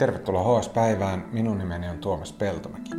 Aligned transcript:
Tervetuloa 0.00 0.60
HS-päivään. 0.60 1.24
Minun 1.32 1.58
nimeni 1.58 1.88
on 1.88 1.98
Tuomas 1.98 2.32
Peltomäki. 2.32 2.90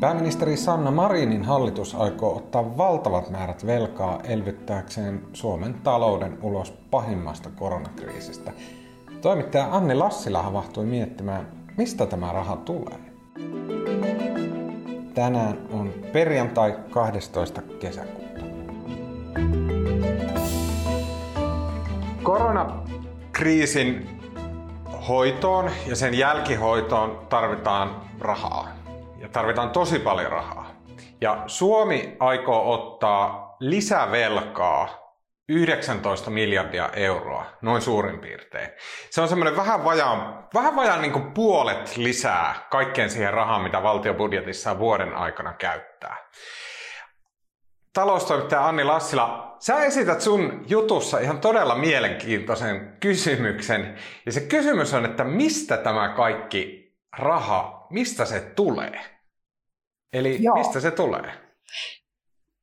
Pääministeri 0.00 0.56
Sanna 0.56 0.90
Marinin 0.90 1.44
hallitus 1.44 1.94
aikoo 1.94 2.36
ottaa 2.36 2.76
valtavat 2.76 3.30
määrät 3.30 3.66
velkaa 3.66 4.20
elvyttääkseen 4.24 5.22
Suomen 5.32 5.74
talouden 5.74 6.38
ulos 6.42 6.70
pahimmasta 6.70 7.50
koronakriisistä. 7.50 8.52
Toimittaja 9.20 9.68
Anni 9.70 9.94
Lassila 9.94 10.42
havahtui 10.42 10.86
miettimään, 10.86 11.46
mistä 11.76 12.06
tämä 12.06 12.32
raha 12.32 12.56
tulee. 12.56 12.98
Tänään 15.14 15.58
on 15.72 15.92
perjantai 16.12 16.76
12. 16.90 17.62
kesäkuuta. 17.62 18.40
Koronakriisin 22.22 24.15
hoitoon 25.08 25.70
ja 25.86 25.96
sen 25.96 26.14
jälkihoitoon 26.14 27.26
tarvitaan 27.28 28.10
rahaa. 28.20 28.68
Ja 29.18 29.28
tarvitaan 29.28 29.70
tosi 29.70 29.98
paljon 29.98 30.32
rahaa. 30.32 30.70
Ja 31.20 31.42
Suomi 31.46 32.16
aikoo 32.20 32.72
ottaa 32.72 33.56
lisävelkaa 33.60 35.06
19 35.48 36.30
miljardia 36.30 36.90
euroa, 36.92 37.46
noin 37.62 37.82
suurin 37.82 38.18
piirtein. 38.18 38.68
Se 39.10 39.20
on 39.20 39.28
semmoinen 39.28 39.56
vähän 39.56 39.84
vajaan, 39.84 40.48
vähän 40.54 40.76
vajaan 40.76 41.02
niin 41.02 41.32
puolet 41.32 41.96
lisää 41.96 42.54
kaikkeen 42.70 43.10
siihen 43.10 43.34
rahaan, 43.34 43.62
mitä 43.62 43.82
valtiobudjetissa 43.82 44.78
vuoden 44.78 45.14
aikana 45.14 45.52
käyttää 45.52 46.16
taloustoimittaja 47.96 48.68
Anni 48.68 48.84
Lassila, 48.84 49.56
sä 49.58 49.84
esität 49.84 50.20
sun 50.20 50.64
jutussa 50.68 51.18
ihan 51.18 51.40
todella 51.40 51.74
mielenkiintoisen 51.74 52.96
kysymyksen. 53.00 53.94
Ja 54.26 54.32
se 54.32 54.40
kysymys 54.40 54.94
on, 54.94 55.04
että 55.04 55.24
mistä 55.24 55.76
tämä 55.76 56.08
kaikki 56.08 56.92
raha, 57.18 57.86
mistä 57.90 58.24
se 58.24 58.40
tulee? 58.40 59.00
Eli 60.12 60.42
Joo. 60.42 60.56
mistä 60.56 60.80
se 60.80 60.90
tulee? 60.90 61.32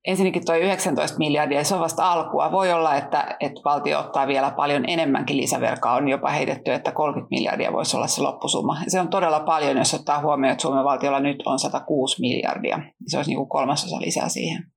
Ensinnäkin 0.07 0.45
tuo 0.45 0.55
19 0.55 1.17
miljardia, 1.17 1.63
se 1.63 1.75
on 1.75 1.81
vasta 1.81 2.11
alkua. 2.11 2.51
Voi 2.51 2.71
olla, 2.71 2.95
että, 2.95 3.37
että 3.39 3.61
valtio 3.65 3.99
ottaa 3.99 4.27
vielä 4.27 4.51
paljon 4.51 4.89
enemmänkin 4.89 5.37
lisävelkaa. 5.37 5.95
On 5.95 6.07
jopa 6.07 6.29
heitetty, 6.29 6.73
että 6.73 6.91
30 6.91 7.35
miljardia 7.35 7.73
voisi 7.73 7.97
olla 7.97 8.07
se 8.07 8.21
loppusumma. 8.21 8.77
Se 8.87 8.99
on 8.99 9.07
todella 9.07 9.39
paljon, 9.39 9.77
jos 9.77 9.93
ottaa 9.93 10.21
huomioon, 10.21 10.51
että 10.51 10.61
Suomen 10.61 10.83
valtiolla 10.83 11.19
nyt 11.19 11.37
on 11.45 11.59
106 11.59 12.21
miljardia. 12.21 12.79
Se 13.07 13.17
olisi 13.17 13.31
niin 13.31 13.37
kuin 13.37 13.49
kolmasosa 13.49 14.01
lisää 14.01 14.29
siihen. 14.29 14.72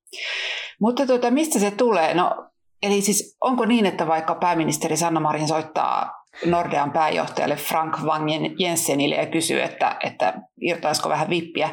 Mutta 0.80 1.06
tuota, 1.06 1.30
mistä 1.30 1.58
se 1.58 1.70
tulee? 1.70 2.14
No, 2.14 2.46
eli 2.82 3.00
siis 3.00 3.36
onko 3.40 3.64
niin, 3.64 3.86
että 3.86 4.06
vaikka 4.06 4.34
pääministeri 4.34 4.96
Sanna 4.96 5.20
Marin 5.20 5.48
soittaa 5.48 6.24
Nordean 6.44 6.92
pääjohtajalle 6.92 7.56
Frank 7.56 7.96
Wang 8.02 8.26
Jensenille 8.58 9.14
ja 9.14 9.26
kysyy, 9.26 9.62
että, 9.62 9.96
että 10.04 10.34
irtoaisiko 10.60 11.08
vähän 11.08 11.30
vippiä, 11.30 11.70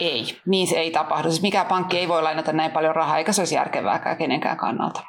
ei, 0.00 0.38
niin 0.46 0.66
se 0.66 0.76
ei 0.76 0.90
tapahdu. 0.90 1.28
Siis 1.28 1.42
mikä 1.42 1.64
pankki 1.64 1.98
ei 1.98 2.08
voi 2.08 2.22
lainata 2.22 2.52
näin 2.52 2.72
paljon 2.72 2.96
rahaa, 2.96 3.18
eikä 3.18 3.32
se 3.32 3.40
olisi 3.40 3.54
järkevääkään 3.54 4.16
kenenkään 4.16 4.56
kannalta. 4.56 5.02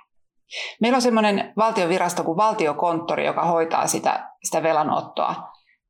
Meillä 0.81 0.95
on 0.95 1.01
semmoinen 1.01 1.53
valtiovirasto 1.57 2.23
kuin 2.23 2.37
valtiokonttori, 2.37 3.25
joka 3.25 3.45
hoitaa 3.45 3.87
sitä, 3.87 4.29
sitä 4.43 4.63
velanottoa. 4.63 5.35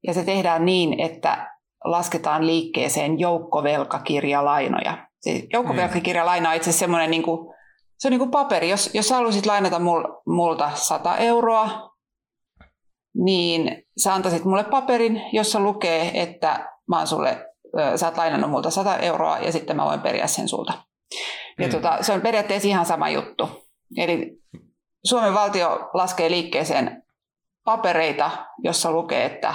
Ja 0.07 0.13
se 0.13 0.23
tehdään 0.23 0.65
niin, 0.65 0.99
että 0.99 1.57
lasketaan 1.83 2.47
liikkeeseen 2.47 3.19
joukkovelkakirjalainoja. 3.19 5.06
Se 5.19 5.43
joukkovelkakirjalaina 5.53 6.49
on 6.49 6.55
itse 6.55 6.69
asiassa 6.69 6.79
semmoinen, 6.79 7.11
niin 7.11 7.23
kuin, 7.23 7.55
se 7.97 8.07
on 8.07 8.11
niin 8.11 8.19
kuin 8.19 8.31
paperi. 8.31 8.69
Jos, 8.69 8.89
jos 8.93 9.11
haluaisit 9.11 9.45
lainata 9.45 9.79
mul, 9.79 10.03
multa 10.25 10.71
100 10.75 11.17
euroa, 11.17 11.89
niin 13.15 13.83
sä 14.03 14.13
antaisit 14.13 14.45
mulle 14.45 14.63
paperin, 14.63 15.21
jossa 15.31 15.59
lukee, 15.59 16.21
että 16.21 16.69
mä 16.87 16.97
oon 16.97 17.07
sulle, 17.07 17.47
sä 17.95 18.05
oot 18.05 18.17
lainannut 18.17 18.51
multa 18.51 18.69
100 18.69 18.97
euroa 18.97 19.37
ja 19.37 19.51
sitten 19.51 19.75
mä 19.75 19.85
voin 19.85 20.01
periä 20.01 20.27
sen 20.27 20.47
sulta. 20.47 20.73
Ja 21.59 21.65
hmm. 21.65 21.71
tota, 21.71 21.97
se 22.03 22.13
on 22.13 22.21
periaatteessa 22.21 22.67
ihan 22.67 22.85
sama 22.85 23.09
juttu. 23.09 23.49
Eli 23.97 24.41
Suomen 25.05 25.33
valtio 25.33 25.89
laskee 25.93 26.31
liikkeeseen 26.31 27.03
papereita, 27.63 28.31
jossa 28.63 28.91
lukee, 28.91 29.25
että, 29.25 29.53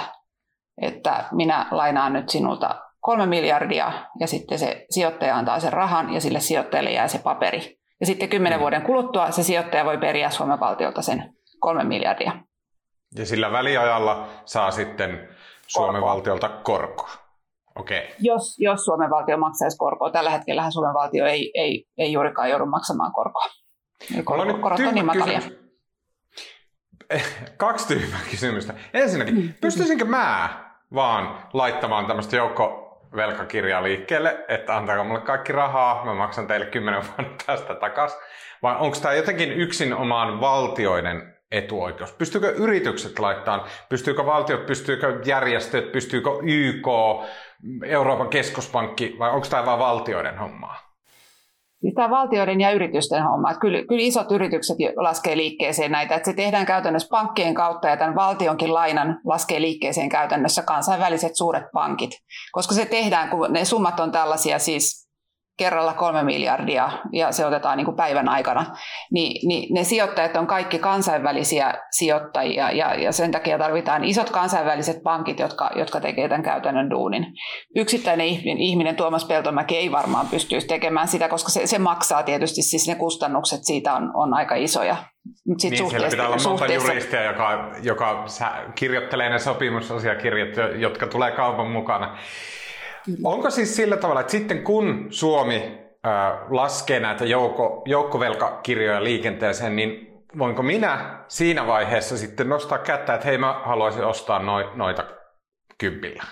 että 0.81 1.25
minä 1.31 1.67
lainaan 1.71 2.13
nyt 2.13 2.29
sinulta 2.29 2.81
kolme 3.03 3.25
miljardia 3.25 3.93
ja 4.19 4.27
sitten 4.27 4.59
se 4.59 4.85
sijoittaja 4.89 5.37
antaa 5.37 5.59
sen 5.59 5.73
rahan 5.73 6.13
ja 6.13 6.21
sille 6.21 6.39
sijoittajalle 6.39 6.91
jää 6.91 7.07
se 7.07 7.19
paperi. 7.19 7.77
Ja 7.99 8.05
sitten 8.05 8.29
kymmenen 8.29 8.59
mm. 8.59 8.61
vuoden 8.61 8.81
kuluttua 8.81 9.31
se 9.31 9.43
sijoittaja 9.43 9.85
voi 9.85 9.97
periä 9.97 10.29
Suomen 10.29 10.59
valtiolta 10.59 11.01
sen 11.01 11.33
kolme 11.59 11.83
miljardia. 11.83 12.31
Ja 13.17 13.25
sillä 13.25 13.51
väliajalla 13.51 14.27
saa 14.45 14.71
sitten 14.71 15.29
Suomen 15.67 16.01
korkoa. 16.01 16.09
valtiolta 16.09 16.49
korkoa. 16.49 17.09
Okay. 17.75 18.01
Jos, 18.19 18.59
jos 18.59 18.85
Suomen 18.85 19.09
valtio 19.09 19.37
maksaisi 19.37 19.77
korkoa. 19.77 20.11
Tällä 20.11 20.29
hetkellä 20.29 20.71
Suomen 20.71 20.93
valtio 20.93 21.25
ei, 21.25 21.51
ei, 21.55 21.85
ei 21.97 22.11
juurikaan 22.11 22.49
joudu 22.49 22.65
maksamaan 22.65 23.13
korkoa. 23.13 23.45
Korko, 24.23 24.57
korot 24.57 24.79
on 24.79 24.93
niin 24.93 25.05
matalia. 25.05 25.41
Kaksi 27.57 27.87
tyhmää 27.87 28.19
kysymystä. 28.31 28.73
Ensinnäkin, 28.93 29.35
mm. 29.35 29.53
pystyisinkö 29.61 30.05
mä 30.05 30.49
vaan 30.93 31.37
laittamaan 31.53 32.05
tämmöistä 32.05 32.35
joukko 32.35 32.83
velkakirjaa 33.15 33.83
liikkeelle, 33.83 34.45
että 34.47 34.77
antaako 34.77 35.03
mulle 35.03 35.21
kaikki 35.21 35.51
rahaa, 35.51 36.05
mä 36.05 36.13
maksan 36.13 36.47
teille 36.47 36.65
kymmenen 36.65 37.01
vuotta 37.01 37.45
tästä 37.45 37.75
takas. 37.75 38.17
Vai 38.63 38.75
onko 38.79 38.97
tämä 39.01 39.13
jotenkin 39.13 39.51
yksin 39.51 39.93
omaan 39.93 40.41
valtioiden 40.41 41.37
etuoikeus? 41.51 42.13
Pystyykö 42.13 42.49
yritykset 42.49 43.19
laittamaan, 43.19 43.69
pystyykö 43.89 44.25
valtiot, 44.25 44.65
pystyykö 44.65 45.21
järjestöt, 45.25 45.91
pystyykö 45.91 46.29
YK, 46.43 46.87
Euroopan 47.85 48.29
keskuspankki 48.29 49.15
vai 49.19 49.29
onko 49.29 49.47
tämä 49.49 49.65
vain 49.65 49.79
valtioiden 49.79 50.37
hommaa? 50.37 50.92
Siis 51.83 51.93
tämä 51.95 52.09
valtioiden 52.09 52.61
ja 52.61 52.71
yritysten 52.71 53.23
homma. 53.23 53.51
Että 53.51 53.59
kyllä, 53.59 53.85
kyllä 53.87 54.01
isot 54.01 54.31
yritykset 54.31 54.77
laskee 54.95 55.37
liikkeeseen 55.37 55.91
näitä, 55.91 56.15
että 56.15 56.31
se 56.31 56.35
tehdään 56.35 56.65
käytännössä 56.65 57.07
pankkien 57.11 57.53
kautta 57.53 57.87
ja 57.87 57.97
tämän 57.97 58.15
valtionkin 58.15 58.73
lainan 58.73 59.19
laskee 59.25 59.61
liikkeeseen 59.61 60.09
käytännössä 60.09 60.61
kansainväliset 60.61 61.35
suuret 61.35 61.63
pankit. 61.73 62.11
Koska 62.51 62.75
se 62.75 62.85
tehdään, 62.85 63.29
kun 63.29 63.53
ne 63.53 63.65
summat 63.65 63.99
on 63.99 64.11
tällaisia 64.11 64.59
siis 64.59 65.02
kerralla 65.57 65.93
kolme 65.93 66.23
miljardia 66.23 66.89
ja 67.11 67.31
se 67.31 67.45
otetaan 67.45 67.77
niin 67.77 67.85
kuin 67.85 67.97
päivän 67.97 68.29
aikana, 68.29 68.65
niin, 69.11 69.47
niin 69.47 69.73
ne 69.73 69.83
sijoittajat 69.83 70.35
on 70.35 70.47
kaikki 70.47 70.79
kansainvälisiä 70.79 71.73
sijoittajia 71.91 72.71
ja, 72.71 72.95
ja 72.95 73.11
sen 73.11 73.31
takia 73.31 73.57
tarvitaan 73.57 74.03
isot 74.03 74.29
kansainväliset 74.29 75.03
pankit, 75.03 75.39
jotka, 75.39 75.71
jotka 75.75 75.99
tekevät 75.99 76.29
tämän 76.29 76.43
käytännön 76.43 76.89
duunin. 76.89 77.25
Yksittäinen 77.75 78.27
ihminen, 78.27 78.57
ihminen 78.57 78.95
Tuomas 78.95 79.25
Peltomäki 79.25 79.77
ei 79.77 79.91
varmaan 79.91 80.27
pystyisi 80.27 80.67
tekemään 80.67 81.07
sitä, 81.07 81.29
koska 81.29 81.49
se, 81.49 81.67
se 81.67 81.79
maksaa 81.79 82.23
tietysti, 82.23 82.61
siis 82.61 82.87
ne 82.87 82.95
kustannukset 82.95 83.59
siitä 83.63 83.93
on, 83.93 84.11
on 84.15 84.33
aika 84.33 84.55
isoja. 84.55 84.95
Sit 85.57 85.71
niin, 85.71 85.89
siellä 85.89 86.07
pitää 86.09 86.27
olla 86.27 86.49
monta 86.49 86.73
juristia, 86.73 87.23
joka, 87.23 87.71
joka 87.83 88.25
kirjoittelee 88.75 89.29
ne 89.29 89.39
sopimusasiakirjat, 89.39 90.79
jotka 90.79 91.07
tulee 91.07 91.31
kaupan 91.31 91.67
mukana. 91.67 92.17
Kyllä. 93.05 93.29
Onko 93.29 93.49
siis 93.49 93.75
sillä 93.75 93.97
tavalla, 93.97 94.21
että 94.21 94.31
sitten 94.31 94.63
kun 94.63 95.07
Suomi 95.09 95.79
äh, 96.05 96.11
laskee 96.49 96.99
näitä 96.99 97.25
joukko, 97.25 97.83
joukkovelkakirjoja 97.85 99.03
liikenteeseen, 99.03 99.75
niin 99.75 100.13
voinko 100.37 100.63
minä 100.63 101.23
siinä 101.27 101.67
vaiheessa 101.67 102.17
sitten 102.17 102.49
nostaa 102.49 102.77
kättä, 102.77 103.13
että 103.13 103.27
hei 103.27 103.37
mä 103.37 103.61
haluaisin 103.65 104.05
ostaa 104.05 104.39
noi, 104.39 104.69
noita 104.75 105.03
kympillä? 105.77 106.23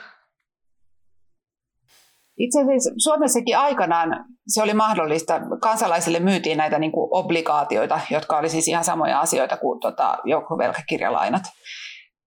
Itse 2.38 2.62
asiassa 2.62 2.92
Suomessakin 2.98 3.58
aikanaan 3.58 4.26
se 4.48 4.64
oli 4.64 4.74
mahdollista. 4.74 5.42
Kansalaisille 5.62 6.20
myytiin 6.20 6.58
näitä 6.58 6.80
niin 6.80 6.92
kuin 6.92 7.10
obligaatioita, 7.12 8.00
jotka 8.12 8.38
oli 8.38 8.50
siis 8.50 8.68
ihan 8.68 8.84
samoja 8.84 9.20
asioita 9.20 9.58
kuin 9.58 9.80
tota, 9.80 10.18
joukkovelkakirjalainat. 10.26 11.44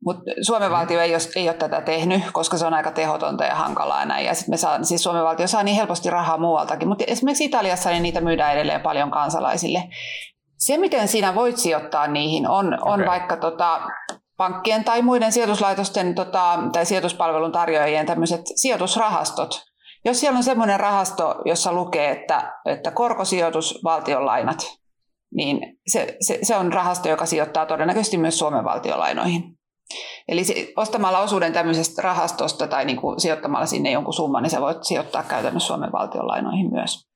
Mutta 0.05 0.31
Suomen 0.41 0.71
valtio 0.71 1.01
ei 1.01 1.15
ole, 1.15 1.23
ei 1.37 1.49
ole 1.49 1.57
tätä 1.57 1.81
tehnyt, 1.81 2.23
koska 2.33 2.59
se 2.59 2.67
on 2.67 2.75
aika 2.75 2.91
tehotonta 2.91 3.45
ja 3.45 3.55
hankalaa 3.55 4.05
näin. 4.05 4.27
Ja 4.27 4.35
sit 4.35 4.49
me 4.49 4.57
saa, 4.57 4.83
siis 4.83 5.03
Suomen 5.03 5.25
valtio 5.25 5.47
saa 5.47 5.63
niin 5.63 5.77
helposti 5.77 6.11
rahaa 6.11 6.39
muualtakin. 6.39 6.89
Mutta 6.89 7.05
esimerkiksi 7.07 7.45
Italiassa 7.45 7.91
niin 7.91 8.03
niitä 8.03 8.21
myydään 8.21 8.53
edelleen 8.53 8.81
paljon 8.81 9.11
kansalaisille. 9.11 9.83
Se, 10.59 10.79
miten 10.79 11.09
siinä 11.09 11.35
voit 11.35 11.57
sijoittaa 11.57 12.07
niihin, 12.07 12.49
on, 12.49 12.75
okay. 12.75 12.93
on 12.93 13.07
vaikka 13.07 13.37
tota, 13.37 13.81
pankkien 14.37 14.85
tai 14.85 15.03
muiden 15.03 15.33
sijoituslaitosten 15.33 16.15
tota, 16.15 16.59
tai 16.73 16.87
sijoituspalvelun 16.87 17.53
tarjoajien 17.53 18.07
tämmöiset 18.07 18.41
sijoitusrahastot. 18.57 19.63
Jos 20.05 20.21
siellä 20.21 20.37
on 20.37 20.43
semmoinen 20.45 20.81
rahasto, 20.81 21.35
jossa 21.45 21.73
lukee, 21.73 22.11
että, 22.11 22.53
että 22.65 22.91
korkosijoitus, 22.91 23.81
valtion 23.85 24.27
lainat, 24.27 24.59
niin 25.35 25.79
se, 25.87 26.17
se, 26.21 26.39
se 26.43 26.57
on 26.57 26.73
rahasto, 26.73 27.09
joka 27.09 27.27
sijoittaa 27.27 27.67
todennäköisesti 27.67 28.19
myös 28.19 28.39
Suomen 28.39 28.65
valtiolainoihin. 28.65 29.59
Eli 30.29 30.43
ostamalla 30.77 31.19
osuuden 31.19 31.53
tämmöisestä 31.53 32.03
rahastosta 32.03 32.67
tai 32.67 32.85
niin 32.85 32.97
kuin 32.97 33.21
sijoittamalla 33.21 33.67
sinne 33.67 33.91
jonkun 33.91 34.15
summan, 34.15 34.43
niin 34.43 34.51
sä 34.51 34.61
voit 34.61 34.85
sijoittaa 34.85 35.23
käytännössä 35.23 35.67
Suomen 35.67 35.93
valtion 35.93 36.27
lainoihin 36.27 36.71
myös. 36.73 37.09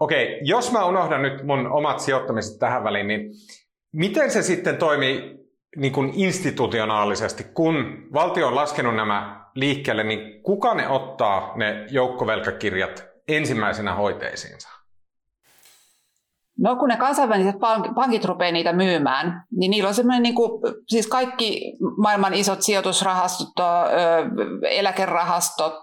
Okei, 0.00 0.38
jos 0.42 0.72
mä 0.72 0.84
unohdan 0.84 1.22
nyt 1.22 1.44
mun 1.44 1.72
omat 1.72 2.00
sijoittamiset 2.00 2.58
tähän 2.58 2.84
väliin, 2.84 3.08
niin 3.08 3.20
miten 3.92 4.30
se 4.30 4.42
sitten 4.42 4.76
toimii 4.76 5.42
niin 5.76 5.92
kuin 5.92 6.12
institutionaalisesti, 6.14 7.44
kun 7.44 7.74
valtio 8.12 8.48
on 8.48 8.54
laskenut 8.54 8.96
nämä 8.96 9.46
liikkeelle, 9.54 10.04
niin 10.04 10.42
kuka 10.42 10.74
ne 10.74 10.88
ottaa 10.88 11.52
ne 11.56 11.86
joukkovelkakirjat 11.90 13.04
ensimmäisenä 13.28 13.94
hoiteisiinsa? 13.94 14.81
No 16.58 16.76
kun 16.76 16.88
ne 16.88 16.96
kansainväliset 16.96 17.56
pankit 17.94 18.24
rupeaa 18.24 18.52
niitä 18.52 18.72
myymään, 18.72 19.44
niin 19.56 19.70
niillä 19.70 19.88
on 19.88 19.94
semmoinen, 19.94 20.22
niin 20.22 20.34
kuin, 20.34 20.50
siis 20.88 21.06
kaikki 21.06 21.76
maailman 21.96 22.34
isot 22.34 22.62
sijoitusrahastot, 22.62 23.48
eläkerahastot, 24.70 25.82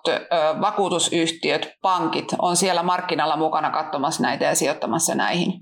vakuutusyhtiöt, 0.62 1.71
pankit 1.81 2.27
on 2.42 2.56
siellä 2.56 2.83
markkinalla 2.83 3.38
mukana 3.38 3.69
katsomassa 3.71 4.24
näitä 4.24 4.45
ja 4.45 4.56
sijoittamassa 4.56 5.16
näihin. 5.16 5.54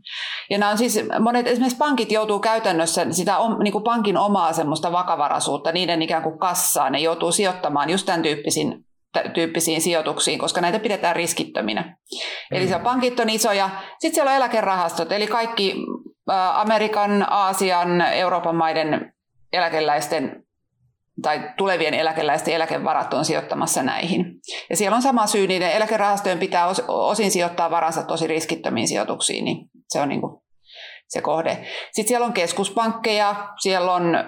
Ja 0.49 0.57
nämä 0.57 0.71
on 0.71 0.77
siis, 0.77 0.99
monet 1.19 1.47
esimerkiksi 1.47 1.77
pankit 1.77 2.11
joutuu 2.11 2.39
käytännössä 2.39 3.05
sitä 3.11 3.37
niin 3.63 3.71
kuin 3.71 3.83
pankin 3.83 4.17
omaa 4.17 4.53
semmoista 4.53 4.91
vakavaraisuutta, 4.91 5.71
niiden 5.71 6.01
ikään 6.01 6.23
kuin 6.23 6.39
kassaa, 6.39 6.89
ne 6.89 6.99
joutuu 6.99 7.31
sijoittamaan 7.31 7.89
just 7.89 8.05
tämän 8.05 8.21
tyyppisiin 8.21 8.86
tyyppisiin 9.33 9.81
sijoituksiin, 9.81 10.39
koska 10.39 10.61
näitä 10.61 10.79
pidetään 10.79 11.15
riskittöminä. 11.15 11.81
Mm. 11.81 12.57
Eli 12.57 12.67
se 12.67 12.79
pankit 12.79 13.19
on 13.19 13.29
isoja. 13.29 13.69
Sitten 13.99 14.15
siellä 14.15 14.31
on 14.31 14.37
eläkerahastot, 14.37 15.11
eli 15.11 15.27
kaikki 15.27 15.75
Amerikan, 16.53 17.25
Aasian, 17.29 18.01
Euroopan 18.01 18.55
maiden 18.55 19.13
eläkeläisten 19.53 20.43
tai 21.21 21.49
tulevien 21.57 21.93
eläkeläisten 21.93 22.53
eläkevarat 22.53 23.13
on 23.13 23.25
sijoittamassa 23.25 23.83
näihin. 23.83 24.25
Ja 24.69 24.77
siellä 24.77 24.95
on 24.95 25.01
sama 25.01 25.27
syy, 25.27 25.47
niiden 25.47 25.71
eläkerahastojen 25.71 26.39
pitää 26.39 26.67
osin 26.87 27.31
sijoittaa 27.31 27.71
varansa 27.71 28.03
tosi 28.03 28.27
riskittömiin 28.27 28.87
sijoituksiin, 28.87 29.45
niin 29.45 29.69
se 29.89 29.99
on 29.99 30.09
niin 30.09 30.21
kuin 30.21 30.41
se 31.07 31.21
kohde. 31.21 31.67
Sitten 31.91 32.07
siellä 32.07 32.25
on 32.25 32.33
keskuspankkeja, 32.33 33.35
siellä 33.59 33.93
on 33.93 34.15
ö, 34.15 34.21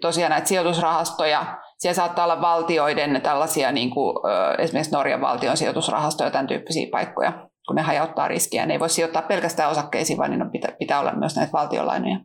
tosiaan 0.00 0.30
näitä 0.30 0.48
sijoitusrahastoja, 0.48 1.58
siellä 1.78 1.94
saattaa 1.94 2.24
olla 2.24 2.40
valtioiden 2.40 3.20
tällaisia, 3.22 3.72
niin 3.72 3.90
kuin, 3.90 4.16
esimerkiksi 4.58 4.92
Norjan 4.92 5.20
valtion 5.20 5.56
sijoitusrahastoja, 5.56 6.30
tämän 6.30 6.46
tyyppisiä 6.46 6.86
paikkoja, 6.90 7.32
kun 7.66 7.76
ne 7.76 7.82
hajauttaa 7.82 8.28
riskiä. 8.28 8.66
Ne 8.66 8.74
ei 8.74 8.80
voi 8.80 8.88
sijoittaa 8.88 9.22
pelkästään 9.22 9.70
osakkeisiin, 9.70 10.18
vaan 10.18 10.30
niin 10.30 10.50
pitää, 10.50 10.72
pitää 10.78 11.00
olla 11.00 11.12
myös 11.12 11.36
näitä 11.36 11.52
valtiolainoja. 11.52 12.18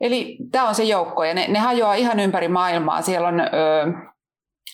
Eli 0.00 0.38
tämä 0.52 0.68
on 0.68 0.74
se 0.74 0.84
joukko, 0.84 1.24
ja 1.24 1.34
ne, 1.34 1.48
ne 1.48 1.58
hajoaa 1.58 1.94
ihan 1.94 2.20
ympäri 2.20 2.48
maailmaa. 2.48 3.02
Siellä 3.02 3.28
on, 3.28 3.40
ö, 3.40 3.46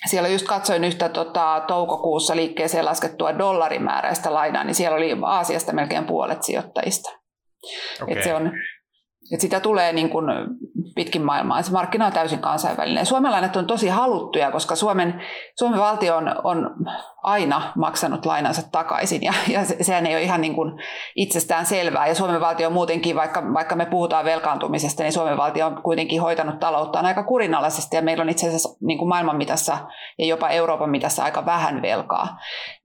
siellä 0.06 0.28
just 0.28 0.46
katsoin 0.46 0.84
yhtä 0.84 1.08
tota, 1.08 1.64
toukokuussa 1.66 2.36
liikkeeseen 2.36 2.84
laskettua 2.84 3.38
dollarimääräistä 3.38 4.34
lainaa, 4.34 4.64
niin 4.64 4.74
siellä 4.74 4.96
oli 4.96 5.16
Aasiasta 5.22 5.72
melkein 5.72 6.04
puolet 6.04 6.42
sijoittajista. 6.42 7.10
Okay. 8.02 8.16
Et 8.16 8.24
se 8.24 8.34
on, 8.34 8.52
et 9.34 9.40
sitä 9.40 9.60
tulee 9.60 9.92
niin 9.92 10.10
kuin 10.10 10.26
pitkin 10.98 11.22
maailmaa. 11.22 11.62
Se 11.62 11.72
markkina 11.72 12.06
on 12.06 12.12
täysin 12.12 12.38
kansainvälinen. 12.38 13.06
Suomalaiset 13.06 13.56
on 13.56 13.66
tosi 13.66 13.88
haluttuja, 13.88 14.50
koska 14.50 14.76
Suomen, 14.76 15.22
Suomen 15.58 15.80
valtio 15.80 16.16
on, 16.16 16.34
on 16.44 16.70
aina 17.22 17.72
maksanut 17.76 18.26
lainansa 18.26 18.62
takaisin 18.72 19.22
ja, 19.22 19.32
ja 19.48 19.64
sehän 19.64 20.06
ei 20.06 20.14
ole 20.14 20.22
ihan 20.22 20.40
niin 20.40 20.54
kuin 20.54 20.72
itsestään 21.16 21.66
selvää. 21.66 22.06
Ja 22.06 22.14
Suomen 22.14 22.40
valtio 22.40 22.70
muutenkin, 22.70 23.16
vaikka, 23.16 23.42
vaikka 23.54 23.76
me 23.76 23.86
puhutaan 23.86 24.24
velkaantumisesta, 24.24 25.02
niin 25.02 25.12
Suomen 25.12 25.36
valtio 25.36 25.66
on 25.66 25.82
kuitenkin 25.82 26.20
hoitanut 26.20 26.60
talouttaan 26.60 27.06
aika 27.06 27.22
kurinalaisesti 27.22 27.96
ja 27.96 28.02
meillä 28.02 28.22
on 28.22 28.28
itse 28.28 28.46
asiassa 28.46 28.76
niin 28.80 28.98
kuin 28.98 29.08
maailman 29.08 29.36
mitassa 29.36 29.78
ja 30.18 30.26
jopa 30.26 30.48
Euroopan 30.48 30.90
mitassa 30.90 31.24
aika 31.24 31.46
vähän 31.46 31.82
velkaa. 31.82 32.38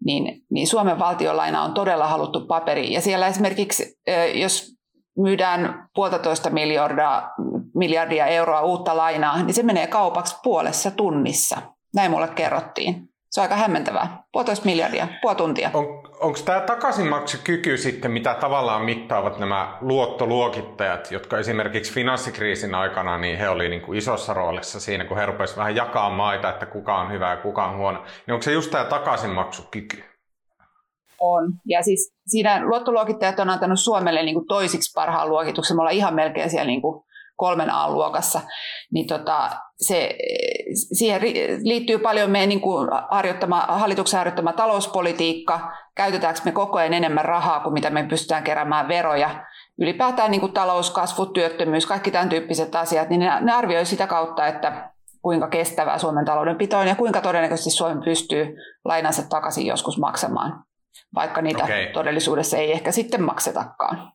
Niin, 0.06 0.44
niin 0.51 0.68
Suomen 0.68 1.00
valtionlaina 1.00 1.63
on 1.63 1.74
todella 1.74 2.07
haluttu 2.07 2.48
paperi. 2.48 2.94
Ja 2.94 3.01
siellä 3.01 3.27
esimerkiksi, 3.27 4.00
jos 4.33 4.74
myydään 5.18 5.89
puolitoista 5.95 6.50
miljardia, 6.50 7.24
miljardia 7.75 8.25
euroa 8.25 8.61
uutta 8.61 8.97
lainaa, 8.97 9.43
niin 9.43 9.53
se 9.53 9.63
menee 9.63 9.87
kaupaksi 9.87 10.35
puolessa 10.43 10.91
tunnissa. 10.91 11.61
Näin 11.95 12.11
mulle 12.11 12.27
kerrottiin. 12.27 13.09
Se 13.29 13.41
on 13.41 13.43
aika 13.43 13.55
hämmentävää. 13.55 14.23
Puolitoista 14.31 14.65
miljardia, 14.65 15.07
puoli 15.21 15.35
tuntia. 15.35 15.71
On, 15.73 15.85
Onko 16.19 16.39
tämä 16.45 16.61
takaisinmaksukyky 16.61 17.77
sitten, 17.77 18.11
mitä 18.11 18.33
tavallaan 18.33 18.85
mittaavat 18.85 19.39
nämä 19.39 19.77
luottoluokittajat, 19.81 21.11
jotka 21.11 21.39
esimerkiksi 21.39 21.93
finanssikriisin 21.93 22.75
aikana, 22.75 23.17
niin 23.17 23.37
he 23.37 23.49
oli 23.49 23.69
niin 23.69 23.81
kuin 23.81 23.97
isossa 23.97 24.33
roolissa 24.33 24.79
siinä, 24.79 25.05
kun 25.05 25.17
he 25.17 25.25
rupesivat 25.25 25.57
vähän 25.57 25.75
jakaa 25.75 26.09
maita, 26.09 26.49
että 26.49 26.65
kuka 26.65 26.97
on 26.97 27.11
hyvä 27.11 27.29
ja 27.29 27.37
kuka 27.37 27.65
on 27.65 27.77
huono. 27.77 27.99
Niin 27.99 28.33
onko 28.33 28.43
se 28.43 28.51
just 28.51 28.71
tämä 28.71 28.83
takaisinmaksukyky? 28.83 30.03
on. 31.23 31.53
Ja 31.65 31.83
siis 31.83 32.13
siinä 32.27 32.65
luottoluokittajat 32.65 33.39
on 33.39 33.49
antanut 33.49 33.79
Suomelle 33.79 34.23
niin 34.23 34.35
kuin 34.35 34.47
toisiksi 34.47 34.93
parhaan 34.95 35.29
luokituksen. 35.29 35.77
Me 35.77 35.81
ollaan 35.81 35.95
ihan 35.95 36.13
melkein 36.13 36.49
siellä 36.49 36.67
niin 36.67 36.81
kuin 36.81 37.03
kolmen 37.43 37.69
A-luokassa. 37.69 38.41
Niin 38.91 39.07
tota, 39.07 39.49
se, 39.75 40.15
siihen 40.73 41.21
liittyy 41.63 41.97
paljon 41.97 42.29
meidän 42.29 42.49
niin 42.49 42.61
kuin 42.61 42.89
harjoittama, 43.11 43.59
hallituksen 43.59 44.17
harjoittama 44.17 44.53
talouspolitiikka. 44.53 45.71
Käytetäänkö 45.95 46.39
me 46.45 46.51
koko 46.51 46.77
ajan 46.77 46.93
enemmän 46.93 47.25
rahaa 47.25 47.59
kuin 47.59 47.73
mitä 47.73 47.89
me 47.89 48.03
pystytään 48.03 48.43
keräämään 48.43 48.87
veroja. 48.87 49.45
Ylipäätään 49.79 50.31
niin 50.31 50.41
kuin 50.41 50.53
talouskasvu, 50.53 51.25
työttömyys, 51.25 51.85
kaikki 51.85 52.11
tämän 52.11 52.29
tyyppiset 52.29 52.75
asiat, 52.75 53.09
niin 53.09 53.19
ne, 53.19 53.41
ne 53.41 53.51
arvioi 53.51 53.85
sitä 53.85 54.07
kautta, 54.07 54.47
että 54.47 54.91
kuinka 55.21 55.47
kestävää 55.47 55.97
Suomen 55.97 56.25
taloudenpito 56.25 56.77
on 56.77 56.87
ja 56.87 56.95
kuinka 56.95 57.21
todennäköisesti 57.21 57.69
Suomi 57.69 58.01
pystyy 58.05 58.55
lainansa 58.85 59.29
takaisin 59.29 59.65
joskus 59.65 59.99
maksamaan 59.99 60.63
vaikka 61.15 61.41
niitä 61.41 61.63
okay. 61.63 61.91
todellisuudessa 61.93 62.57
ei 62.57 62.71
ehkä 62.71 62.91
sitten 62.91 63.23
maksetakaan. 63.23 64.13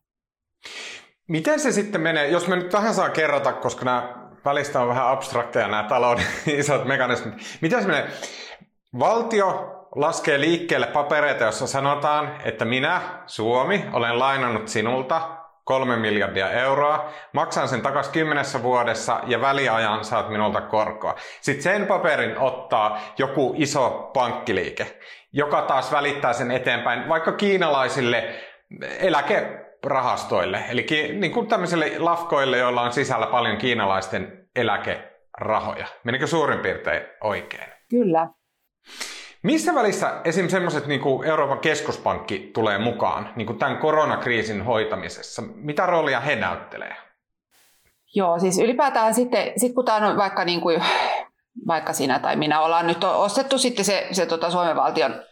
Miten 1.28 1.60
se 1.60 1.72
sitten 1.72 2.00
menee, 2.00 2.28
jos 2.28 2.48
me 2.48 2.56
nyt 2.56 2.72
vähän 2.72 2.94
saa 2.94 3.08
kerrata, 3.08 3.52
koska 3.52 3.84
nämä 3.84 4.14
välistä 4.44 4.80
on 4.80 4.88
vähän 4.88 5.08
abstrakteja 5.08 5.68
nämä 5.68 5.82
talouden 5.82 6.26
isot 6.46 6.84
mekanismit. 6.84 7.34
Miten 7.60 7.82
se 7.82 7.86
menee? 7.88 8.08
Valtio 8.98 9.74
laskee 9.94 10.40
liikkeelle 10.40 10.86
papereita, 10.86 11.44
jossa 11.44 11.66
sanotaan, 11.66 12.36
että 12.44 12.64
minä, 12.64 13.00
Suomi, 13.26 13.84
olen 13.92 14.18
lainannut 14.18 14.68
sinulta 14.68 15.20
kolme 15.64 15.96
miljardia 15.96 16.50
euroa, 16.50 17.10
maksan 17.32 17.68
sen 17.68 17.82
takaisin 17.82 18.12
kymmenessä 18.12 18.62
vuodessa 18.62 19.20
ja 19.26 19.40
väliajan 19.40 20.04
saat 20.04 20.28
minulta 20.28 20.60
korkoa. 20.60 21.14
Sitten 21.40 21.62
sen 21.62 21.86
paperin 21.86 22.38
ottaa 22.38 23.00
joku 23.18 23.54
iso 23.56 24.10
pankkiliike 24.14 24.98
joka 25.32 25.62
taas 25.62 25.92
välittää 25.92 26.32
sen 26.32 26.50
eteenpäin 26.50 27.08
vaikka 27.08 27.32
kiinalaisille 27.32 28.34
eläkerahastoille, 29.84 30.64
eli 30.68 30.86
niin 31.18 31.32
kuin 31.32 31.46
tämmöisille 31.46 31.98
lafkoille, 31.98 32.58
joilla 32.58 32.82
on 32.82 32.92
sisällä 32.92 33.26
paljon 33.26 33.56
kiinalaisten 33.56 34.48
eläkerahoja. 34.56 35.86
Menikö 36.04 36.26
suurin 36.26 36.58
piirtein 36.58 37.02
oikein? 37.20 37.68
Kyllä. 37.90 38.28
Missä 39.42 39.74
välissä 39.74 40.20
esim. 40.24 40.48
semmoiset 40.48 40.86
niin 40.86 41.00
kuin 41.00 41.28
Euroopan 41.28 41.58
keskuspankki 41.58 42.50
tulee 42.54 42.78
mukaan 42.78 43.32
niin 43.36 43.46
kuin 43.46 43.58
tämän 43.58 43.78
koronakriisin 43.78 44.64
hoitamisessa? 44.64 45.42
Mitä 45.54 45.86
roolia 45.86 46.20
he 46.20 46.36
näyttelee? 46.36 46.96
Joo, 48.14 48.38
siis 48.38 48.58
ylipäätään 48.58 49.14
sitten, 49.14 49.52
sit 49.56 49.74
kun 49.74 49.84
tämä 49.84 50.08
on 50.08 50.16
vaikka 50.16 50.44
niin 50.44 50.60
kuin 50.60 50.82
vaikka 51.66 51.92
sinä 51.92 52.18
tai 52.18 52.36
minä 52.36 52.60
ollaan 52.60 52.86
nyt 52.86 53.04
ostettu 53.04 53.58
sitten 53.58 53.84
se, 53.84 54.08
se 54.12 54.26
tota 54.26 54.50
Suomen 54.50 54.76
valtion 54.76 55.22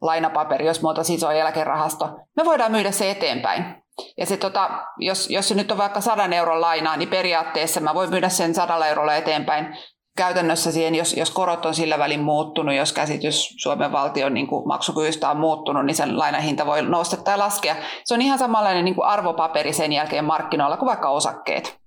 lainapaperi, 0.00 0.66
jos 0.66 0.82
me 0.82 0.88
oltaisiin 0.88 1.16
iso 1.16 1.30
eläkerahasto, 1.30 2.18
me 2.36 2.44
voidaan 2.44 2.72
myydä 2.72 2.90
se 2.90 3.10
eteenpäin. 3.10 3.81
Ja 4.18 4.26
se, 4.26 4.36
tota, 4.36 4.70
jos, 4.98 5.30
jos 5.30 5.48
se 5.48 5.54
nyt 5.54 5.72
on 5.72 5.78
vaikka 5.78 6.00
100 6.00 6.24
euron 6.24 6.60
lainaa, 6.60 6.96
niin 6.96 7.08
periaatteessa 7.08 7.80
mä 7.80 7.94
voin 7.94 8.10
myydä 8.10 8.28
sen 8.28 8.54
100 8.54 8.86
eurolla 8.86 9.14
eteenpäin. 9.14 9.76
Käytännössä 10.16 10.72
siihen, 10.72 10.94
jos, 10.94 11.16
jos 11.16 11.30
korot 11.30 11.66
on 11.66 11.74
sillä 11.74 11.98
välin 11.98 12.20
muuttunut, 12.20 12.74
jos 12.74 12.92
käsitys 12.92 13.54
Suomen 13.62 13.92
valtion 13.92 14.34
niin 14.34 14.46
kuin 14.46 14.68
maksukyvystä 14.68 15.30
on 15.30 15.36
muuttunut, 15.36 15.86
niin 15.86 15.94
sen 15.94 16.18
lainahinta 16.18 16.66
voi 16.66 16.82
nousta 16.82 17.16
tai 17.16 17.38
laskea. 17.38 17.76
Se 18.04 18.14
on 18.14 18.22
ihan 18.22 18.38
samanlainen 18.38 18.84
niin 18.84 18.94
kuin 18.94 19.06
arvopaperi 19.06 19.72
sen 19.72 19.92
jälkeen 19.92 20.24
markkinoilla 20.24 20.76
kuin 20.76 20.86
vaikka 20.86 21.10
osakkeet. 21.10 21.82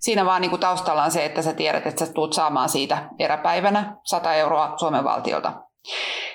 Siinä 0.00 0.24
vaan 0.24 0.40
niin 0.40 0.50
kuin 0.50 0.60
taustalla 0.60 1.04
on 1.04 1.10
se, 1.10 1.24
että 1.24 1.42
sä 1.42 1.52
tiedät, 1.52 1.86
että 1.86 2.06
sä 2.06 2.12
tulet 2.12 2.32
saamaan 2.32 2.68
siitä 2.68 3.08
eräpäivänä 3.18 3.96
100 4.04 4.34
euroa 4.34 4.72
Suomen 4.76 5.04
valtiolta. 5.04 5.52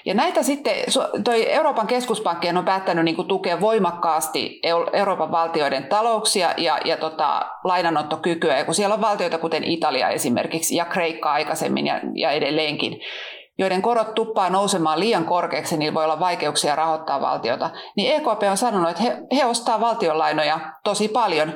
Ja 0.05 0.13
näitä 0.13 0.43
sitten, 0.43 0.75
toi 1.23 1.53
Euroopan 1.53 1.87
keskuspankki 1.87 2.49
on 2.49 2.65
päättänyt 2.65 3.05
niin 3.05 3.15
kuin 3.15 3.27
tukea 3.27 3.61
voimakkaasti 3.61 4.59
Euroopan 4.93 5.31
valtioiden 5.31 5.83
talouksia 5.83 6.53
ja, 6.57 6.79
ja 6.85 6.97
tota, 6.97 7.45
lainanottokykyä. 7.63 8.57
Ja 8.57 8.65
kun 8.65 8.75
siellä 8.75 8.95
on 8.95 9.01
valtioita, 9.01 9.37
kuten 9.37 9.63
Italia 9.63 10.09
esimerkiksi 10.09 10.75
ja 10.75 10.85
Kreikka 10.85 11.31
aikaisemmin 11.31 11.87
ja, 11.87 12.01
ja 12.13 12.31
edelleenkin, 12.31 12.99
joiden 13.57 13.81
korot 13.81 14.15
tuppaa 14.15 14.49
nousemaan 14.49 14.99
liian 14.99 15.25
korkeaksi, 15.25 15.77
niin 15.77 15.93
voi 15.93 16.03
olla 16.03 16.19
vaikeuksia 16.19 16.75
rahoittaa 16.75 17.21
valtiota, 17.21 17.69
niin 17.97 18.15
EKP 18.15 18.43
on 18.49 18.57
sanonut, 18.57 18.89
että 18.89 19.03
he, 19.03 19.17
he 19.35 19.45
ostaa 19.45 19.81
valtionlainoja 19.81 20.59
tosi 20.83 21.07
paljon 21.07 21.53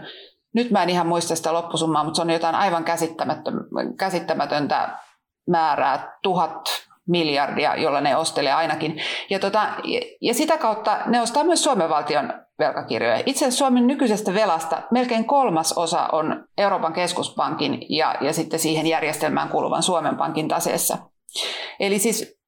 nyt 0.56 0.72
mä 0.72 0.84
en 0.84 0.90
ihan 0.90 1.08
muista 1.08 1.36
sitä 1.36 1.54
loppusummaa, 1.54 2.04
mutta 2.04 2.16
se 2.16 2.22
on 2.22 2.30
jotain 2.30 2.56
aivan 2.56 2.86
käsittämätöntä 3.98 4.90
määrää, 5.50 6.18
tuhat 6.24 6.89
miljardia, 7.10 7.76
jolla 7.76 8.02
ne 8.02 8.16
ostelee 8.16 8.54
ainakin. 8.54 9.02
Ja, 9.30 9.40
tota, 9.40 9.68
ja 10.22 10.34
sitä 10.34 10.58
kautta 10.58 10.98
ne 11.06 11.22
ostaa 11.22 11.44
myös 11.44 11.64
Suomen 11.64 11.90
valtion 11.90 12.34
velkakirjoja. 12.60 13.24
Itse 13.26 13.46
asiassa 13.46 13.58
Suomen 13.58 13.88
nykyisestä 13.88 14.34
velasta 14.34 14.82
melkein 14.92 15.26
kolmas 15.26 15.74
osa 15.74 16.08
on 16.12 16.46
Euroopan 16.58 16.94
keskuspankin 16.94 17.80
ja, 17.90 18.16
ja 18.22 18.34
sitten 18.34 18.60
siihen 18.60 18.88
järjestelmään 18.88 19.50
kuuluvan 19.50 19.84
Suomen 19.84 20.18
pankin 20.18 20.48
taseessa. 20.48 20.98
Eli 21.80 22.00
siis 22.00 22.40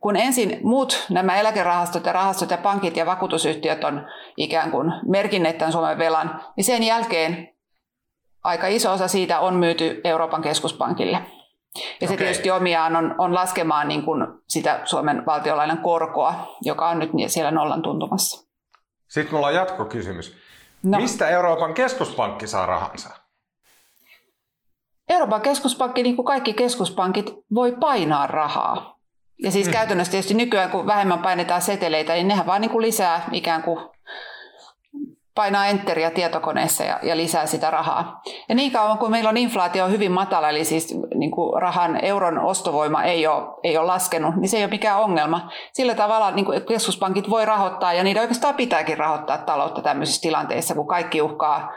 kun 0.00 0.16
ensin 0.16 0.60
muut 0.62 1.06
nämä 1.10 1.40
eläkerahastot 1.40 2.06
ja 2.06 2.12
rahastot 2.12 2.50
ja 2.50 2.58
pankit 2.58 2.96
ja 2.96 3.06
vakuutusyhtiöt 3.06 3.84
on 3.84 4.06
ikään 4.36 4.70
kuin 4.70 4.92
merkinneet 5.08 5.58
tämän 5.58 5.72
Suomen 5.72 5.98
velan, 5.98 6.40
niin 6.56 6.64
sen 6.64 6.82
jälkeen 6.82 7.48
aika 8.44 8.66
iso 8.66 8.92
osa 8.92 9.08
siitä 9.08 9.40
on 9.40 9.54
myyty 9.54 10.00
Euroopan 10.04 10.42
keskuspankille. 10.42 11.18
Ja 11.74 11.82
se 12.00 12.04
okay. 12.04 12.16
tietysti 12.16 12.50
omiaan 12.50 12.96
on, 12.96 13.14
on 13.18 13.34
laskemaan 13.34 13.88
niin 13.88 14.02
kuin 14.02 14.26
sitä 14.48 14.80
Suomen 14.84 15.26
valtiolainan 15.26 15.78
korkoa, 15.78 16.56
joka 16.62 16.88
on 16.88 16.98
nyt 16.98 17.10
siellä 17.26 17.50
nollan 17.50 17.82
tuntumassa. 17.82 18.48
Sitten 19.08 19.34
mulla 19.34 19.46
on 19.46 19.54
jatkokysymys. 19.54 20.36
No. 20.82 20.98
Mistä 20.98 21.28
Euroopan 21.28 21.74
keskuspankki 21.74 22.46
saa 22.46 22.66
rahansa? 22.66 23.10
Euroopan 25.08 25.40
keskuspankki, 25.40 26.02
niin 26.02 26.16
kuin 26.16 26.26
kaikki 26.26 26.52
keskuspankit, 26.52 27.32
voi 27.54 27.76
painaa 27.80 28.26
rahaa. 28.26 28.98
Ja 29.42 29.50
siis 29.50 29.66
hmm. 29.66 29.72
käytännössä 29.72 30.10
tietysti 30.10 30.34
nykyään, 30.34 30.70
kun 30.70 30.86
vähemmän 30.86 31.18
painetaan 31.18 31.62
seteleitä, 31.62 32.12
niin 32.12 32.28
nehän 32.28 32.46
vaan 32.46 32.60
niin 32.60 32.70
kuin 32.70 32.82
lisää 32.82 33.28
ikään 33.32 33.62
kuin 33.62 33.89
painaa 35.40 35.66
enteriä 35.66 36.10
tietokoneessa 36.10 36.84
ja, 36.84 36.98
ja 37.02 37.16
lisää 37.16 37.46
sitä 37.46 37.70
rahaa. 37.70 38.22
Ja 38.48 38.54
niin 38.54 38.72
kauan 38.72 38.98
kuin 38.98 39.10
meillä 39.10 39.30
on 39.30 39.36
inflaatio 39.36 39.88
hyvin 39.88 40.12
matala, 40.12 40.48
eli 40.48 40.64
siis 40.64 40.94
niin 41.14 41.30
kuin 41.30 41.62
rahan 41.62 42.04
euron 42.04 42.38
ostovoima 42.38 43.02
ei 43.02 43.26
ole, 43.26 43.48
ei 43.62 43.78
ole 43.78 43.86
laskenut, 43.86 44.36
niin 44.36 44.48
se 44.48 44.56
ei 44.56 44.62
ole 44.62 44.70
mikään 44.70 45.00
ongelma. 45.00 45.50
Sillä 45.72 45.94
tavalla 45.94 46.30
niin 46.30 46.44
kuin 46.44 46.62
keskuspankit 46.62 47.30
voi 47.30 47.44
rahoittaa, 47.44 47.92
ja 47.92 48.04
niitä 48.04 48.20
oikeastaan 48.20 48.54
pitääkin 48.54 48.98
rahoittaa 48.98 49.38
taloutta 49.38 49.82
tämmöisissä 49.82 50.22
tilanteissa, 50.22 50.74
kun 50.74 50.88
kaikki 50.88 51.22
uhkaa 51.22 51.72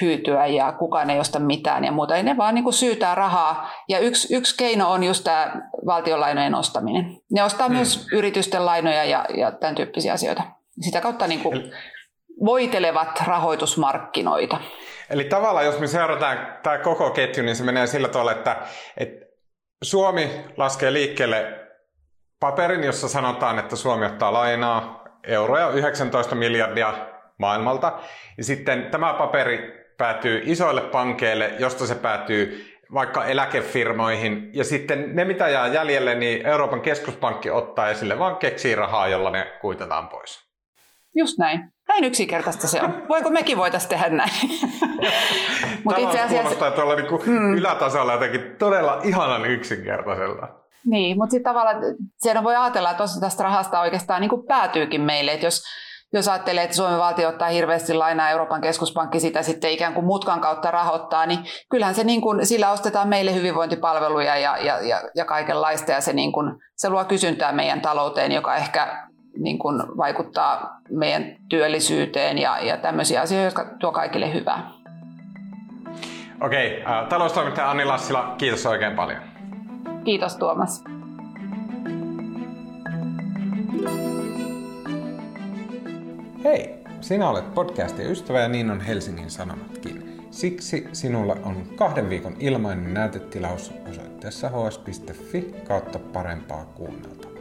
hyytyä 0.00 0.46
ja 0.46 0.72
kukaan 0.72 1.10
ei 1.10 1.20
osta 1.20 1.38
mitään 1.38 1.84
ja 1.84 1.92
muuta. 1.92 2.22
ne 2.22 2.36
vaan 2.36 2.54
niin 2.54 2.64
kuin 2.64 2.74
syytää 2.74 3.14
rahaa. 3.14 3.70
Ja 3.88 3.98
yksi, 3.98 4.36
yksi 4.36 4.56
keino 4.56 4.90
on 4.90 5.04
just 5.04 5.24
tämä 5.24 5.62
valtionlainojen 5.86 6.54
ostaminen. 6.54 7.16
Ne 7.32 7.44
ostaa 7.44 7.66
hmm. 7.66 7.76
myös 7.76 8.08
yritysten 8.12 8.66
lainoja 8.66 9.04
ja, 9.04 9.26
ja 9.36 9.52
tämän 9.52 9.74
tyyppisiä 9.74 10.12
asioita. 10.12 10.42
Sitä 10.80 11.00
kautta 11.00 11.26
niin 11.26 11.40
kuin 11.40 11.72
voitelevat 12.44 13.22
rahoitusmarkkinoita. 13.26 14.60
Eli 15.10 15.24
tavallaan, 15.24 15.66
jos 15.66 15.78
me 15.78 15.86
seurataan 15.86 16.38
tämä 16.62 16.78
koko 16.78 17.10
ketju, 17.10 17.42
niin 17.42 17.56
se 17.56 17.64
menee 17.64 17.86
sillä 17.86 18.08
tavalla, 18.08 18.32
että, 18.32 18.56
että 18.96 19.26
Suomi 19.82 20.30
laskee 20.56 20.92
liikkeelle 20.92 21.66
paperin, 22.40 22.84
jossa 22.84 23.08
sanotaan, 23.08 23.58
että 23.58 23.76
Suomi 23.76 24.06
ottaa 24.06 24.32
lainaa 24.32 25.04
euroja 25.26 25.68
19 25.68 26.34
miljardia 26.34 26.94
maailmalta. 27.38 27.98
Ja 28.38 28.44
sitten 28.44 28.88
tämä 28.90 29.14
paperi 29.14 29.86
päätyy 29.98 30.42
isoille 30.44 30.80
pankeille, 30.80 31.52
josta 31.58 31.86
se 31.86 31.94
päätyy 31.94 32.72
vaikka 32.94 33.24
eläkefirmoihin. 33.24 34.50
Ja 34.52 34.64
sitten 34.64 35.16
ne, 35.16 35.24
mitä 35.24 35.48
jää 35.48 35.66
jäljelle, 35.66 36.14
niin 36.14 36.46
Euroopan 36.46 36.80
keskuspankki 36.80 37.50
ottaa 37.50 37.88
ja 37.88 37.94
sille 37.94 38.18
vaan 38.18 38.36
keksii 38.36 38.74
rahaa, 38.74 39.08
jolla 39.08 39.30
ne 39.30 39.52
kuitataan 39.60 40.08
pois. 40.08 40.40
Just 41.14 41.38
näin. 41.38 41.75
Näin 41.88 42.04
yksinkertaista 42.04 42.68
se 42.68 42.82
on. 42.82 43.02
Voiko 43.08 43.30
mekin 43.30 43.56
voitaisiin 43.58 43.90
tehdä 43.90 44.08
näin? 44.08 44.30
Mutta 45.84 46.00
itse 46.00 46.20
asiassa... 46.20 46.42
kuulostaa 46.42 46.70
tuolla 46.70 46.96
niinku 46.96 47.22
mm. 47.26 47.54
ylätasolla 47.54 48.12
jotenkin 48.12 48.56
todella 48.58 49.00
ihanan 49.04 49.44
yksinkertaiselta. 49.44 50.48
Niin, 50.86 51.16
mutta 51.16 51.30
sitten 51.30 51.50
tavallaan 51.50 51.82
siellä 52.16 52.44
voi 52.44 52.56
ajatella, 52.56 52.90
että 52.90 53.02
osa 53.02 53.20
tästä 53.20 53.44
rahasta 53.44 53.80
oikeastaan 53.80 54.20
niin 54.20 54.46
päätyykin 54.48 55.00
meille. 55.00 55.32
Että 55.32 55.46
jos, 55.46 55.62
jos 56.12 56.28
ajattelee, 56.28 56.64
että 56.64 56.76
Suomen 56.76 56.98
valtio 56.98 57.28
ottaa 57.28 57.48
hirveästi 57.48 57.94
lainaa, 57.94 58.30
Euroopan 58.30 58.60
keskuspankki 58.60 59.20
sitä 59.20 59.42
sitten 59.42 59.70
ikään 59.70 59.94
kuin 59.94 60.06
mutkan 60.06 60.40
kautta 60.40 60.70
rahoittaa, 60.70 61.26
niin 61.26 61.38
kyllähän 61.70 61.94
se 61.94 62.04
niin 62.04 62.20
kuin, 62.20 62.46
sillä 62.46 62.70
ostetaan 62.70 63.08
meille 63.08 63.34
hyvinvointipalveluja 63.34 64.36
ja, 64.36 64.58
ja, 64.58 64.80
ja, 64.80 65.02
ja 65.14 65.24
kaikenlaista, 65.24 65.92
ja 65.92 66.00
se, 66.00 66.12
niin 66.12 66.32
kuin, 66.32 66.52
se 66.76 66.90
luo 66.90 67.04
kysyntää 67.04 67.52
meidän 67.52 67.80
talouteen, 67.80 68.32
joka 68.32 68.56
ehkä 68.56 69.08
niin 69.38 69.58
kuin 69.58 69.82
vaikuttaa 69.96 70.80
meidän 70.90 71.36
työllisyyteen 71.48 72.38
ja, 72.38 72.58
ja 72.58 72.76
tämmöisiä 72.76 73.20
asioita, 73.20 73.44
jotka 73.44 73.76
tuo 73.80 73.92
kaikille 73.92 74.34
hyvää. 74.34 74.70
Okei, 76.40 76.84
äh, 76.84 77.08
taloustoimittaja 77.08 77.70
Anni 77.70 77.84
Lassila, 77.84 78.34
kiitos 78.38 78.66
oikein 78.66 78.96
paljon. 78.96 79.20
Kiitos 80.04 80.36
Tuomas. 80.36 80.84
Hei, 86.44 86.74
sinä 87.00 87.30
olet 87.30 87.54
podcastin 87.54 88.10
ystävä 88.10 88.40
ja 88.40 88.48
niin 88.48 88.70
on 88.70 88.80
Helsingin 88.80 89.30
Sanomatkin. 89.30 90.26
Siksi 90.30 90.88
sinulla 90.92 91.36
on 91.44 91.66
kahden 91.76 92.10
viikon 92.10 92.36
ilmainen 92.40 92.94
näytetilaus 92.94 93.72
osoitteessa 93.90 94.48
hs.fi 94.48 95.54
kautta 95.68 95.98
parempaa 95.98 96.64
kuunneltavaa. 96.64 97.35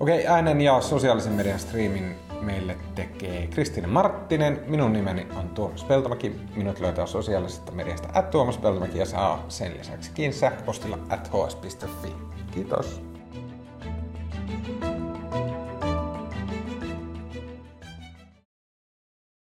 Okei, 0.00 0.26
äänen 0.26 0.60
ja 0.60 0.80
sosiaalisen 0.80 1.32
median 1.32 1.58
striimin 1.58 2.16
meille 2.40 2.76
tekee 2.94 3.46
Kristiina 3.46 3.88
Marttinen. 3.88 4.60
Minun 4.66 4.92
nimeni 4.92 5.26
on 5.36 5.48
Tuomas 5.48 5.84
Peltomäki. 5.84 6.36
Minut 6.56 6.80
löytää 6.80 7.06
sosiaalisesta 7.06 7.72
mediasta 7.72 8.08
at 8.14 8.30
Tuomas 8.30 8.58
Peltomäki 8.58 8.98
ja 8.98 9.06
saa 9.06 9.44
sen 9.48 9.78
lisäksi 9.78 10.10
kiinni 10.14 10.36
sähköpostilla 10.36 10.98
at 11.08 11.30
hs.fi. 11.32 12.14
Kiitos. 12.50 13.09